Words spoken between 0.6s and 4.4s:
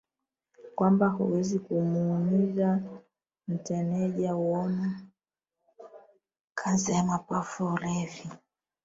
kwamba hawawezi kuumizwa Matineja